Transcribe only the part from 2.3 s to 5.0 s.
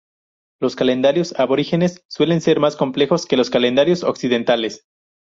ser más complejos que los calendarios occidentales.